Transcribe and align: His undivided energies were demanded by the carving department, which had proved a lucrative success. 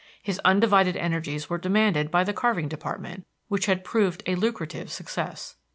His 0.23 0.41
undivided 0.43 0.95
energies 0.97 1.47
were 1.47 1.59
demanded 1.59 2.09
by 2.09 2.23
the 2.23 2.33
carving 2.33 2.67
department, 2.67 3.23
which 3.49 3.67
had 3.67 3.83
proved 3.83 4.23
a 4.25 4.33
lucrative 4.33 4.91
success. 4.91 5.57